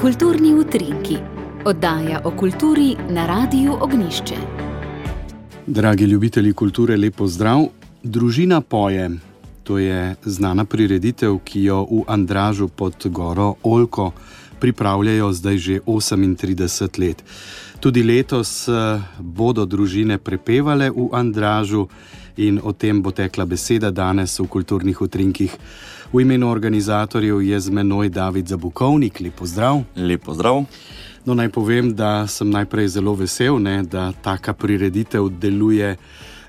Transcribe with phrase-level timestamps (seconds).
[0.00, 1.16] Kulturni utrinki,
[1.64, 4.34] oddaja o kulturi na Radiu Ognišče.
[5.66, 7.66] Dragi ljubitelji kulture, lepo zdrav.
[8.02, 9.10] Družina poje.
[9.62, 14.12] To je znana prireditev, ki jo v Andražu pod Goro Olko
[14.60, 17.24] pripravljajo zdaj že 38 let.
[17.80, 21.88] Tudi letos eh, bodo družine prepevale v Andražu
[22.36, 25.56] in o tem bo tekla beseda danes v kulturnih utrinkih.
[26.12, 29.20] V imenu organizatorjev je z menoj David Zabukovnik.
[29.20, 29.82] Lepo zdrav.
[29.96, 30.64] Lepo zdrav.
[31.24, 35.96] No, naj povem, da sem najprej zelo vesel, ne, da taka prireditev deluje.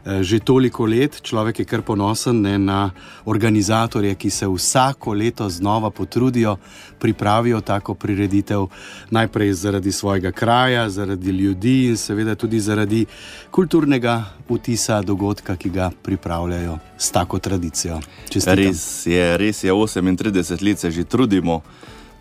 [0.02, 2.90] Eh, že toliko let, človek je kar ponosen ne, na
[3.26, 6.58] organizatorje, ki se vsako leto znova potrudijo,
[7.00, 8.66] pripravijo tako prireditev,
[9.10, 13.06] najprej zaradi svojega kraja, zaradi ljudi in seveda tudi zaradi
[13.52, 18.02] kulturnega vtisa dogodka, ki ga pripravljajo s tako tradicijo.
[18.46, 21.62] Res je, res je, 38 let se že trudimo,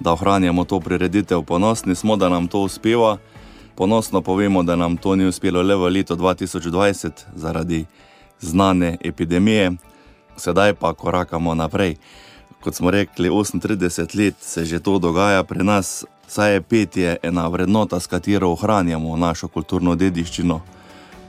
[0.01, 3.17] da ohranjamo to prireditev, ponosni smo, da nam to uspeva.
[3.81, 7.87] Ponosno povemo, da nam to ni uspelo le v letu 2020 zaradi
[8.41, 9.73] znane epidemije,
[10.37, 11.97] sedaj pa korakamo naprej.
[12.61, 17.49] Kot smo rekli, 38 let se že to dogaja pri nas, saj je petje ena
[17.49, 20.61] vrednota, s katero ohranjamo našo kulturno dediščino.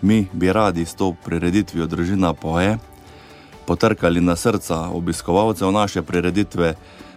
[0.02, 2.78] Mi bi radi s to prireditvijo družina poje,
[3.66, 6.76] potrkali na srca obiskovalcev naše prireditve,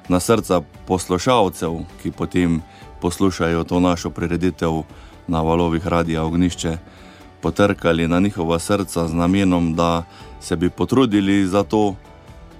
[0.08, 2.62] na srca poslušalcev, ki potem
[3.04, 4.82] poslušajo to našo prireditev
[5.28, 6.78] na valovih radia ognišče,
[7.40, 10.04] potrkali na njihova srca z namenom, da
[10.40, 11.94] se bi potrudili za to,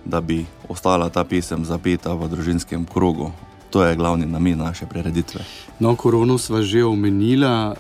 [0.04, 3.32] da bi ostala ta pesem zapeta v družinskem krogu.
[3.70, 5.40] To je glavni namen naše prireditve.
[5.80, 7.74] No, korono sva že omenila.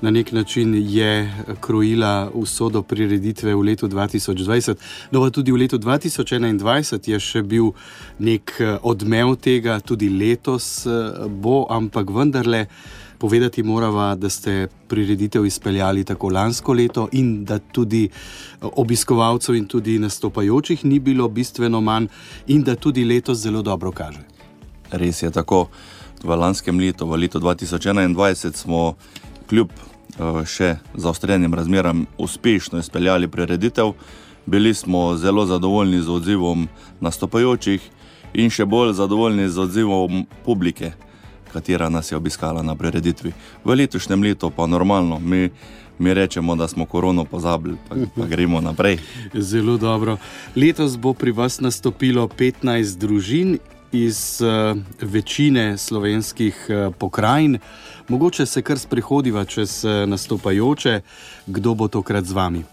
[0.00, 4.74] Na nek način je krojila usodo prireditve v letu 2020,
[5.10, 7.72] no pa tudi v letu 2021 je še bil
[8.18, 8.52] nek
[8.82, 10.86] odmev tega, tudi letos
[11.28, 12.66] bo, ampak vendarle.
[13.18, 19.66] Povedati moramo, da ste prireditev izpeljali tako lansko leto, in da tudi eh, obiskovalcev in
[19.66, 22.06] tudi nastopajočih ni bilo bistveno manj,
[22.46, 24.20] in da tudi letos zelo dobro kaže.
[24.90, 25.68] Res je tako.
[26.24, 28.94] V lanskem letu, v letu 2021, smo
[29.48, 33.92] kljub eh, še zaostrenim razmeram uspešno izpeljali prireditev.
[34.46, 36.68] Bili smo zelo zadovoljni z odzivom
[37.00, 37.90] nastopajočih
[38.34, 40.92] in še bolj zadovoljni z odzivom publike
[41.56, 43.32] katera nas je obiskala na prireditvi.
[43.64, 45.50] V letošnjem letu pa normalno, mi,
[45.98, 48.98] mi rečemo, da smo korono pozabili, pa, pa gremo naprej.
[49.34, 50.18] Zelo dobro.
[50.56, 53.58] Letos bo pri vas nastopilo 15 družin
[53.92, 57.58] iz uh, večine slovenskih uh, pokrajin.
[58.08, 61.00] Mogoče se kar sprehodiva čez uh, nastopajoče,
[61.46, 62.64] kdo bo tokrat z vami.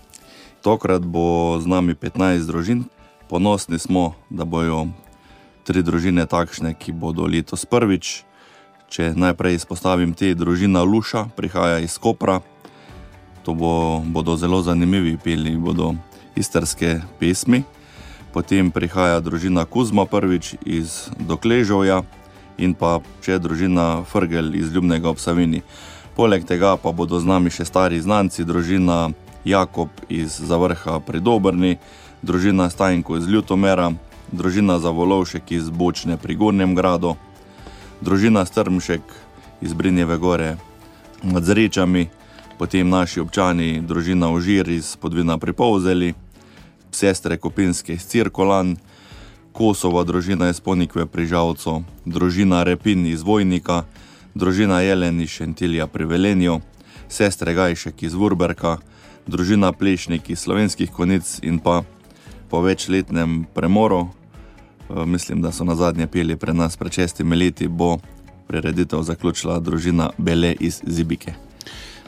[0.61, 2.83] Tokrat bo z nami 15 družin.
[3.29, 4.87] Ponosni smo, da bojo
[5.63, 8.23] tri družine takšne, ki bodo letos prvič.
[8.93, 12.41] Če najprej izpostavim te družina Luša, prihaja iz Kopra.
[13.43, 15.95] To bo, bodo zelo zanimivi peli, bodo
[16.35, 17.63] istrske pesmi.
[18.33, 22.01] Potem prihaja družina Kuzma prvič iz Dokležovja
[22.57, 25.61] in pa še družina Frgel iz Ljubnega obsavini.
[26.17, 29.13] Poleg tega pa bodo z nami še stari znanci, družina
[29.45, 31.77] Jakob iz Zavrha pri Dobrni,
[32.25, 33.93] družina Stajnko iz Ljutomera,
[34.33, 37.13] družina Zavolovšek iz Bočne pri Gornjem gradu
[38.03, 39.01] družina Strmšek
[39.61, 40.57] iz Brinjeve gore
[41.23, 42.07] nad Zrečami,
[42.59, 46.13] potem naši občani, družina Užir iz Podvina pri Povzeli,
[46.95, 48.75] sestre Kopinske iz Cirkolan,
[49.53, 53.83] Kosova družina iz Ponikve pri Žalcu, družina Repin iz Vojnika,
[54.33, 56.59] družina Jelen iz Šentilja pri Velenju,
[57.09, 58.77] sestre Gajšek iz Vurberka,
[59.27, 61.83] družina Plešnik iz Slovenskih konic in pa
[62.49, 64.07] po večletnem premoru
[64.89, 67.97] Eh, mislim, da so na zadnje peli pred nas pred šestimi leti, bo
[68.47, 71.33] prireditev zaključila družina Bele iz Zibike.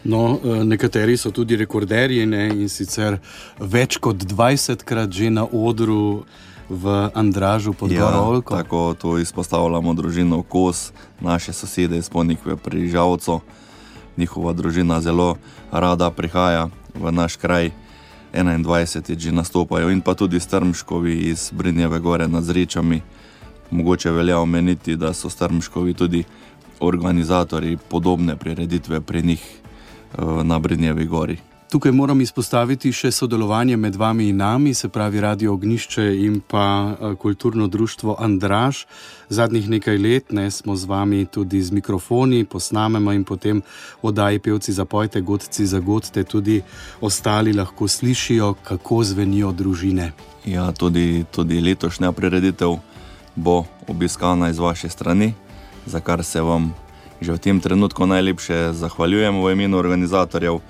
[0.05, 3.17] No, eh, nekateri so tudi rekorderji ne, in sicer
[3.59, 6.25] več kot 20 krat že na odru
[6.69, 8.53] v Andražu pod ja, Gorolko.
[8.53, 10.91] Tako to izpostavljamo družino Kos,
[11.21, 13.41] naše sosede iz Ponikve pri Žavcu.
[14.17, 15.37] Njihova družina zelo
[15.71, 17.71] rada prihaja v naš kraj.
[18.35, 23.01] 21 že nastopajo in pa tudi strmškovi iz Brnjeve gore nad Zrečami.
[23.71, 26.23] Mogoče velja omeniti, da so strmškovi tudi
[26.79, 29.64] organizatori podobne prireditve pri njih
[30.43, 31.37] na Brnjevi gori.
[31.75, 36.65] Tukaj moram izpostaviti še sodelovanje med vami in nami, se pravi Radio Ognišče in pa
[36.93, 38.85] eh, kulturno društvo Andraž.
[39.29, 43.63] Zadnjih nekaj let ne, smo z vami tudi z mikrofoni, posnamemo in potem
[44.01, 46.61] oddaji pevci za pojte, godci za godte, tudi
[47.01, 50.11] ostali lahko slišijo, kako zvenijo družine.
[50.45, 52.77] Ja, tudi, tudi letošnja prireditev
[53.35, 55.33] bo obiskana iz vaše strani,
[55.85, 56.73] za kar se vam
[57.25, 60.61] že v tem trenutku najlepše zahvaljujem v imenu organizatorjev.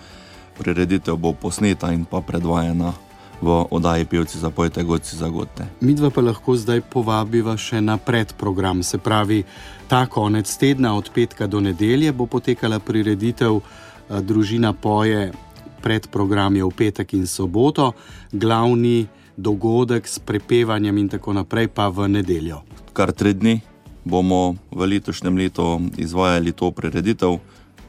[0.55, 2.95] Prireditev bo posneta in pa predvajana
[3.43, 5.67] v oddaji Pevci za pojte, goci za gote.
[5.83, 9.43] Mi dva pa lahko zdaj povabiva še na predprogram, se pravi,
[9.91, 13.59] ta konec tedna od petka do nedelje bo potekala prireditev
[14.05, 15.33] Družina poje.
[15.81, 17.91] Predprogram je v petek in soboto,
[18.31, 19.05] glavni
[19.37, 22.63] dogodek s prepevanjem in tako naprej pa v nedeljo.
[22.95, 23.74] Kar tri dni
[24.05, 27.39] bomo v letošnjem letu izvajali to prireditev,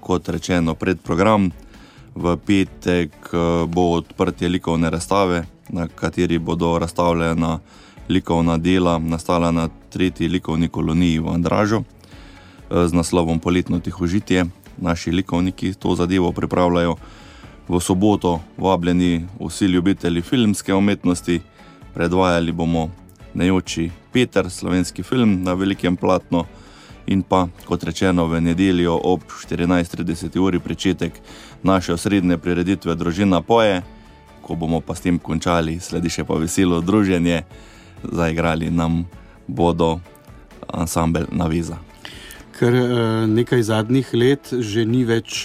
[0.00, 1.50] kot rečeno, predprogram.
[2.16, 7.58] V petek eh, bo odprtje likovne razstave, na kateri bodo razstavljena
[8.08, 14.46] likovna dela, nastala na tretji likovni koloniji v Andražu eh, z naslovom Poletno tihožitje.
[14.78, 16.96] Naši likovniki to zadevo pripravljajo.
[17.68, 21.40] V soboto vabljeni vsi ljubitelji filmske umetnosti,
[21.94, 22.90] predvajali bomo
[23.36, 26.44] Nejoči Peter, slovenski film na velikem platnu
[27.06, 31.12] in pa, kot rečeno, v nedeljo ob 14:30 uri začetek
[31.62, 33.82] naše osrednje prireditve Družina Poje,
[34.42, 37.44] ko bomo pa s tem končali, sledi še pa veselo druženje,
[38.02, 39.04] zaigrali nam
[39.46, 40.00] bodo
[40.72, 41.76] ansambl Naviza.
[42.58, 45.44] Ker eh, nekaj zadnjih let že ni več.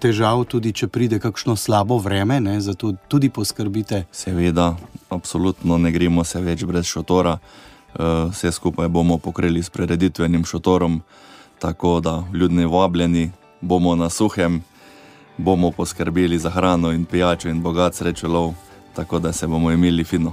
[0.00, 4.06] Težav, tudi če pride kakšno slabo vreme, ne, zato tudi poskrbite.
[4.12, 4.72] Seveda,
[5.12, 7.36] absolutno ne gremo se več brez šotora.
[7.36, 11.00] Eh, vse skupaj bomo pokrili s prireditvenim šotorom,
[11.58, 13.30] tako da ljudje vabljeni
[13.60, 14.62] bomo na suhem,
[15.36, 18.54] bomo poskrbeli za hrano in pijačo in bogat srečelov,
[18.94, 20.32] tako da se bomo imeli fino.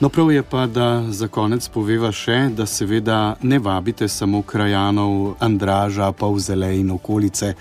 [0.00, 5.34] No, prav je pa, da za konec poveva še, da seveda ne vabite samo krajanov
[5.40, 7.54] Andraža, pa v Zele in okolice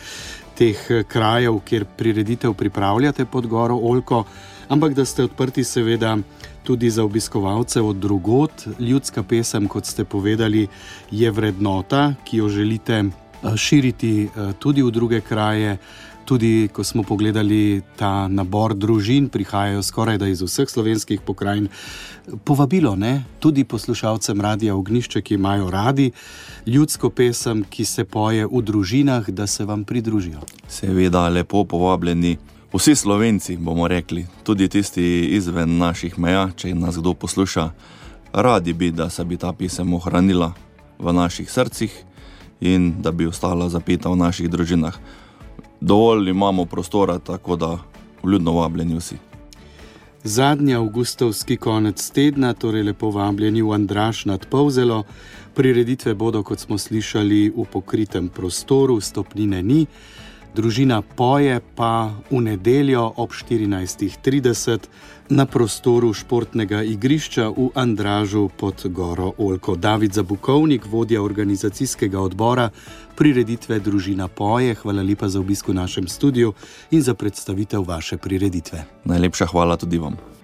[0.60, 4.24] teh krajev, kjer prireditev pripravljate pod goro Olko,
[4.68, 6.18] ampak da ste odprti seveda
[6.64, 8.68] tudi za obiskovalce od drugot.
[8.80, 10.68] Ljudska pesem, kot ste povedali,
[11.12, 15.78] je vrednota, ki jo želite eh, širiti eh, tudi v druge kraje.
[16.30, 21.72] Tudi, ko smo pogledali ta nabor družin, prihajajo skoraj da iz vseh slovenskih pokrajin.
[22.46, 23.24] Povabilo ne?
[23.40, 26.12] tudi poslušalcem radia Ognišče, ki imajo radi
[26.66, 30.46] ljudsko pesem, ki se poje v družinah, da se vam pridružijo.
[30.68, 32.38] Seveda, lepo povabljeni.
[32.74, 37.72] Vsi slovenci, bomo rekli, tudi tisti izven naših meja, če nas kdo posluša,
[38.34, 40.54] radi bi, da se bi ta pisem ohranila
[41.00, 42.04] v naših srcih
[42.62, 44.94] in da bi ostala zapeta v naših družinah.
[45.82, 47.78] Dovolj imamo prostora, tako da
[48.24, 49.16] vljudno vabljeni vsi.
[50.24, 55.04] Zadnji avgustovski konec tedna, torej lepo vabljeni v Andraš nad Povzelo,
[55.56, 59.86] prireditve bodo, kot smo slišali, v pokritem prostoru, stopnine ni.
[60.56, 64.90] Družina poje pa v nedeljo ob 14:30
[65.30, 69.76] na prostoru športnega igrišča v Andražu pod Goro Olko.
[69.76, 72.70] David Zabukovnik, vodja organizacijskega odbora
[73.16, 76.54] prireditve Družina poje, hvala lepa za obisk v našem studiu
[76.92, 78.86] in za predstavitev vaše prireditve.
[79.06, 80.39] Najlepša hvala tudi vam.